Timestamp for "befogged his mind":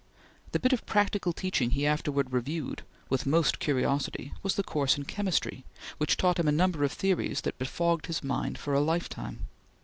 7.59-8.57